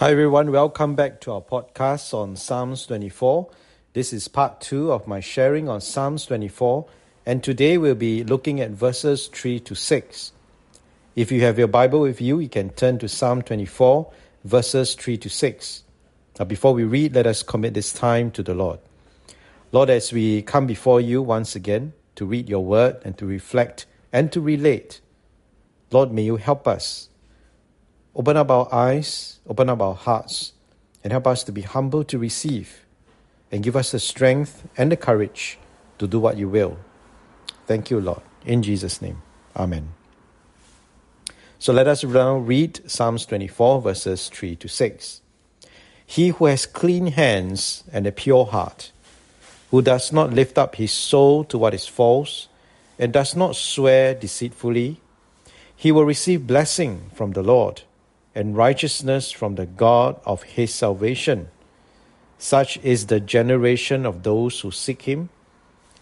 [0.00, 0.50] Hi, everyone.
[0.50, 3.50] Welcome back to our podcast on Psalms 24.
[3.92, 6.86] This is part two of my sharing on Psalms 24,
[7.26, 10.32] and today we'll be looking at verses 3 to 6.
[11.16, 14.10] If you have your Bible with you, you can turn to Psalm 24,
[14.44, 15.84] verses 3 to 6.
[16.38, 18.78] Now, before we read, let us commit this time to the Lord.
[19.70, 23.84] Lord, as we come before you once again to read your word and to reflect
[24.14, 25.02] and to relate,
[25.90, 27.09] Lord, may you help us
[28.14, 30.52] Open up our eyes, open up our hearts,
[31.04, 32.84] and help us to be humble to receive,
[33.52, 35.58] and give us the strength and the courage
[35.98, 36.76] to do what you will.
[37.66, 38.22] Thank you, Lord.
[38.44, 39.22] In Jesus' name,
[39.56, 39.94] Amen.
[41.60, 45.20] So let us now read Psalms 24, verses 3 to 6.
[46.04, 48.90] He who has clean hands and a pure heart,
[49.70, 52.48] who does not lift up his soul to what is false,
[52.98, 55.00] and does not swear deceitfully,
[55.76, 57.82] he will receive blessing from the Lord
[58.34, 61.48] and righteousness from the God of his salvation.
[62.38, 65.28] Such is the generation of those who seek him,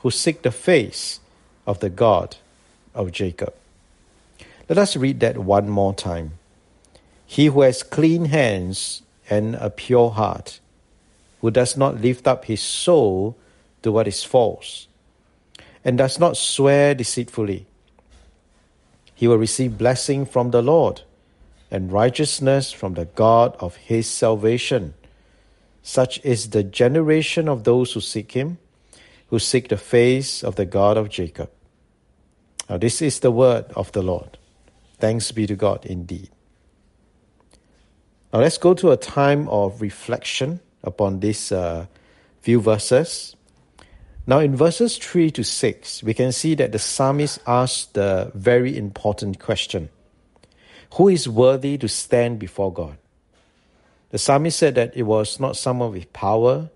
[0.00, 1.20] who seek the face
[1.66, 2.36] of the God
[2.94, 3.54] of Jacob.
[4.68, 6.32] Let us read that one more time.
[7.26, 10.60] He who has clean hands and a pure heart,
[11.40, 13.36] who does not lift up his soul
[13.82, 14.88] to what is false,
[15.84, 17.66] and does not swear deceitfully,
[19.14, 21.02] he will receive blessing from the Lord
[21.74, 24.94] and righteousness from the God of his salvation.
[25.82, 28.58] Such is the generation of those who seek him,
[29.26, 31.50] who seek the face of the God of Jacob.
[32.70, 34.38] Now, this is the word of the Lord.
[34.98, 36.30] Thanks be to God indeed.
[38.32, 41.86] Now, let's go to a time of reflection upon these uh,
[42.40, 43.34] few verses.
[44.28, 48.78] Now, in verses 3 to 6, we can see that the psalmist asks the very
[48.78, 49.88] important question
[50.94, 52.96] who is worthy to stand before God?
[54.10, 56.70] The psalmist said that it was not someone with power,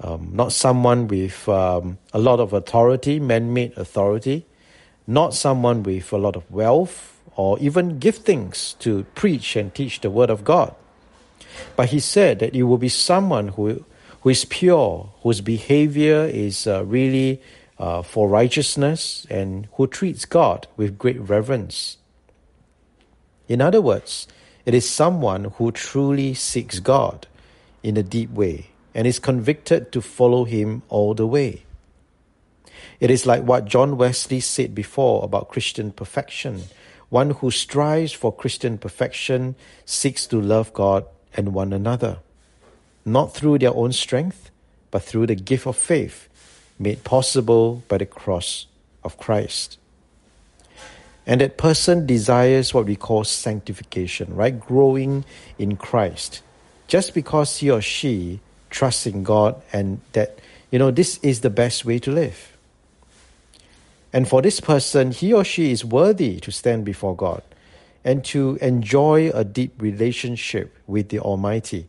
[0.00, 4.46] um, not someone with um, a lot of authority, man made authority,
[5.06, 10.10] not someone with a lot of wealth or even giftings to preach and teach the
[10.10, 10.74] word of God.
[11.74, 13.84] But he said that it will be someone who,
[14.20, 17.42] who is pure, whose behavior is uh, really
[17.78, 21.98] uh, for righteousness, and who treats God with great reverence.
[23.48, 24.26] In other words,
[24.64, 27.26] it is someone who truly seeks God
[27.82, 31.62] in a deep way and is convicted to follow Him all the way.
[32.98, 36.64] It is like what John Wesley said before about Christian perfection.
[37.08, 41.04] One who strives for Christian perfection seeks to love God
[41.36, 42.18] and one another,
[43.04, 44.50] not through their own strength,
[44.90, 46.28] but through the gift of faith
[46.78, 48.66] made possible by the cross
[49.04, 49.78] of Christ.
[51.26, 54.58] And that person desires what we call sanctification, right?
[54.58, 55.24] Growing
[55.58, 56.42] in Christ.
[56.86, 60.38] Just because he or she trusts in God and that,
[60.70, 62.56] you know, this is the best way to live.
[64.12, 67.42] And for this person, he or she is worthy to stand before God
[68.04, 71.88] and to enjoy a deep relationship with the Almighty.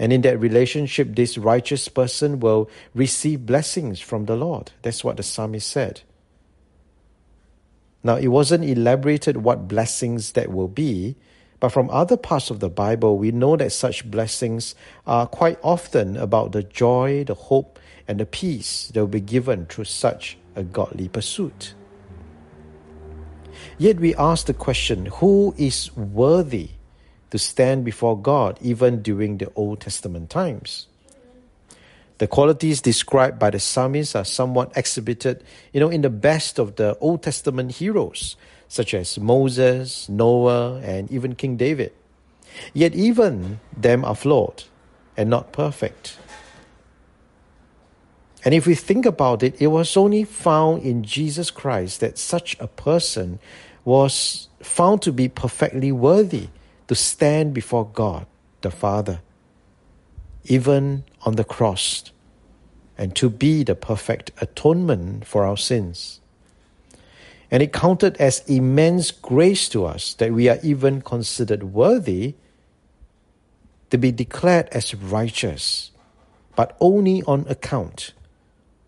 [0.00, 4.72] And in that relationship, this righteous person will receive blessings from the Lord.
[4.82, 6.02] That's what the psalmist said.
[8.04, 11.16] Now, it wasn't elaborated what blessings that will be,
[11.58, 14.74] but from other parts of the Bible, we know that such blessings
[15.06, 19.64] are quite often about the joy, the hope, and the peace that will be given
[19.64, 21.72] through such a godly pursuit.
[23.78, 26.70] Yet we ask the question who is worthy
[27.30, 30.88] to stand before God even during the Old Testament times?
[32.18, 35.42] The qualities described by the psalmist are somewhat exhibited,
[35.72, 38.36] you know, in the best of the Old Testament heroes,
[38.68, 41.92] such as Moses, Noah, and even King David.
[42.72, 44.64] Yet even them are flawed
[45.16, 46.18] and not perfect.
[48.44, 52.56] And if we think about it, it was only found in Jesus Christ that such
[52.60, 53.40] a person
[53.84, 56.48] was found to be perfectly worthy
[56.86, 58.26] to stand before God
[58.60, 59.20] the Father
[60.44, 62.12] even on the cross,
[62.96, 66.20] and to be the perfect atonement for our sins.
[67.50, 72.34] And it counted as immense grace to us that we are even considered worthy
[73.90, 75.90] to be declared as righteous,
[76.56, 78.12] but only on account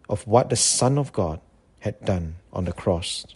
[0.09, 1.41] of what the Son of God
[1.81, 3.27] had done on the cross.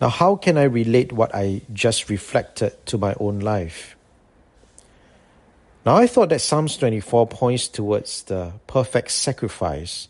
[0.00, 3.96] Now, how can I relate what I just reflected to my own life?
[5.86, 10.08] Now, I thought that Psalms 24 points towards the perfect sacrifice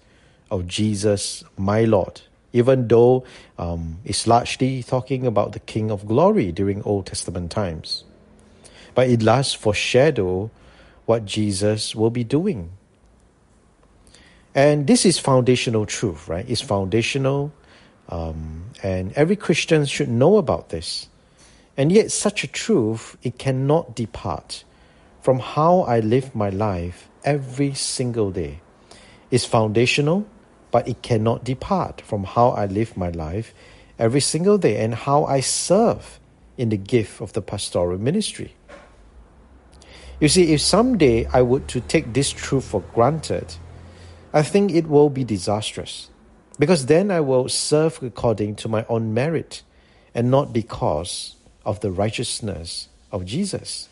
[0.50, 2.22] of Jesus, my Lord,
[2.52, 3.24] even though
[3.58, 8.04] um, it's largely talking about the King of Glory during Old Testament times.
[8.94, 10.50] But it does foreshadow
[11.04, 12.70] what Jesus will be doing.
[14.54, 16.48] And this is foundational truth, right?
[16.48, 17.52] It's foundational,
[18.08, 21.08] um, and every Christian should know about this.
[21.76, 24.64] And yet, such a truth, it cannot depart
[25.28, 28.62] from how I live my life every single day.
[29.30, 30.26] It's foundational,
[30.70, 33.52] but it cannot depart from how I live my life
[33.98, 36.18] every single day and how I serve
[36.56, 38.54] in the gift of the pastoral ministry.
[40.18, 43.56] You see, if someday I were to take this truth for granted,
[44.32, 46.08] I think it will be disastrous.
[46.58, 49.62] Because then I will serve according to my own merit
[50.14, 51.36] and not because
[51.66, 53.90] of the righteousness of Jesus.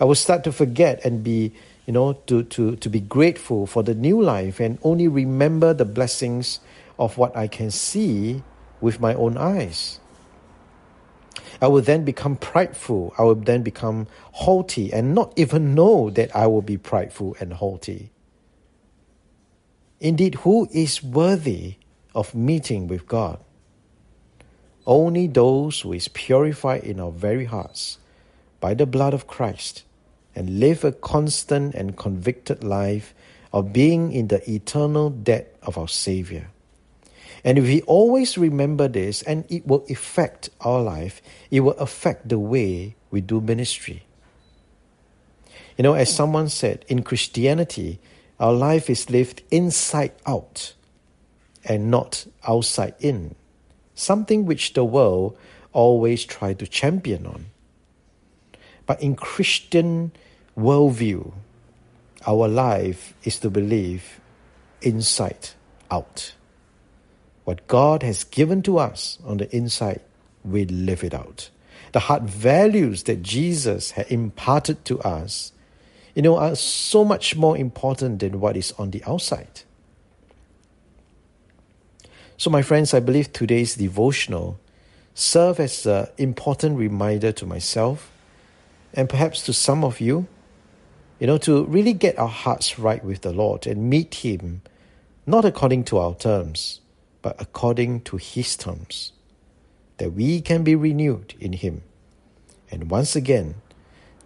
[0.00, 1.52] I will start to forget and be,
[1.86, 5.84] you know, to, to, to be grateful for the new life and only remember the
[5.84, 6.60] blessings
[6.98, 8.42] of what I can see
[8.80, 10.00] with my own eyes.
[11.60, 13.14] I will then become prideful.
[13.18, 17.52] I will then become haughty and not even know that I will be prideful and
[17.52, 18.10] haughty.
[20.00, 21.74] Indeed, who is worthy
[22.14, 23.40] of meeting with God?
[24.86, 27.98] Only those who is purified in our very hearts
[28.60, 29.84] by the blood of Christ
[30.34, 33.14] and live a constant and convicted life
[33.52, 36.50] of being in the eternal debt of our Savior.
[37.44, 42.28] And if we always remember this, and it will affect our life, it will affect
[42.28, 44.02] the way we do ministry.
[45.76, 48.00] You know, as someone said, in Christianity,
[48.40, 50.74] our life is lived inside out
[51.64, 53.34] and not outside in,
[53.94, 55.38] something which the world
[55.72, 57.46] always try to champion on.
[58.88, 60.12] But in Christian
[60.58, 61.34] worldview,
[62.26, 64.18] our life is to believe
[64.80, 65.50] inside
[65.90, 66.32] out.
[67.44, 70.00] What God has given to us on the inside,
[70.42, 71.50] we live it out.
[71.92, 75.52] The heart values that Jesus had imparted to us,
[76.14, 79.62] you know, are so much more important than what is on the outside.
[82.38, 84.58] So, my friends, I believe today's devotional
[85.12, 88.10] serve as an important reminder to myself
[88.94, 90.26] and perhaps to some of you,
[91.18, 94.62] you know, to really get our hearts right with the Lord and meet Him
[95.26, 96.80] not according to our terms,
[97.22, 99.12] but according to His terms,
[99.98, 101.82] that we can be renewed in Him
[102.70, 103.56] and once again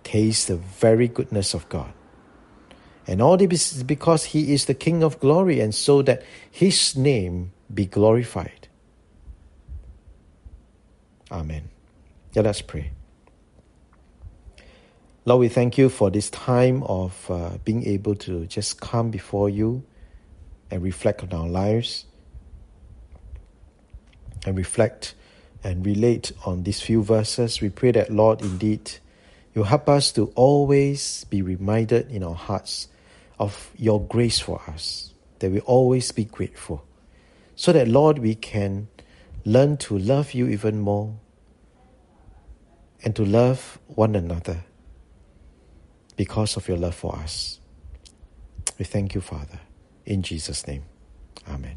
[0.05, 1.93] taste the very goodness of God.
[3.07, 6.97] And all this is because He is the King of glory, and so that His
[6.97, 8.69] name be glorified.
[11.31, 11.71] Amen.
[12.35, 12.93] Let us pray.
[15.25, 19.49] Lord, we thank you for this time of uh, being able to just come before
[19.49, 19.85] you
[20.69, 22.07] and reflect on our lives
[24.45, 25.15] and reflect
[25.63, 28.91] and relate on these few verses, we pray that, Lord, indeed,
[29.55, 32.89] you help us to always be reminded in our hearts
[33.39, 36.85] of your grace for us, that we always be grateful,
[37.55, 38.89] so that, Lord, we can
[39.45, 41.15] learn to love you even more
[43.05, 44.65] and to love one another
[46.17, 47.61] because of your love for us.
[48.79, 49.61] We thank you, Father.
[50.05, 50.85] In Jesus' name,
[51.49, 51.77] Amen.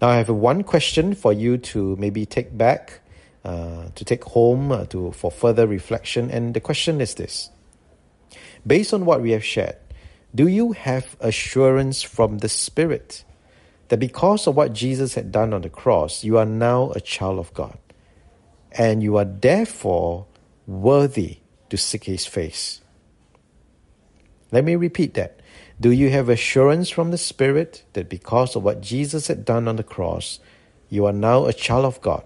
[0.00, 3.00] Now, I have one question for you to maybe take back,
[3.44, 6.30] uh, to take home uh, to for further reflection.
[6.30, 7.50] And the question is this:
[8.66, 9.76] Based on what we have shared,
[10.34, 13.24] do you have assurance from the Spirit
[13.88, 17.38] that because of what Jesus had done on the cross, you are now a child
[17.38, 17.78] of God,
[18.72, 20.26] and you are therefore
[20.66, 21.38] worthy
[21.70, 22.82] to seek His face?
[24.50, 25.40] Let me repeat that.
[25.80, 29.76] Do you have assurance from the Spirit that because of what Jesus had done on
[29.76, 30.40] the cross,
[30.88, 32.24] you are now a child of God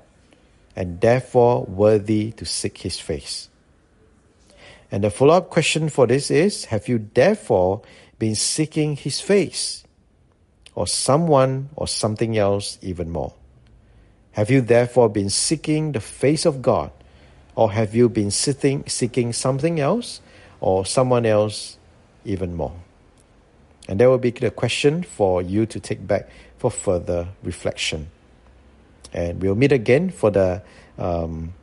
[0.75, 3.49] and therefore worthy to seek His face?
[4.91, 7.83] And the follow up question for this is Have you therefore
[8.19, 9.85] been seeking His face,
[10.75, 13.35] or someone or something else even more?
[14.33, 16.91] Have you therefore been seeking the face of God,
[17.55, 20.21] or have you been seeking something else
[20.61, 21.77] or someone else
[22.25, 22.75] even more?
[23.89, 28.11] And that will be the question for you to take back for further reflection.
[29.13, 30.63] And we'll meet again for the
[30.99, 31.55] um,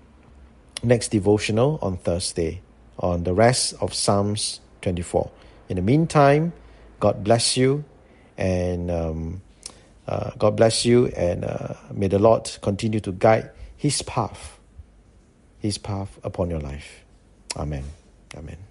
[0.84, 2.62] next devotional on Thursday
[3.00, 5.32] on the rest of Psalms 24.
[5.70, 6.54] In the meantime,
[7.00, 7.86] God bless you
[8.38, 9.42] and um,
[10.08, 14.60] uh, God bless you and uh, may the Lord continue to guide His path,
[15.60, 17.04] His path upon your life.
[17.56, 17.86] Amen.
[18.36, 18.69] Amen.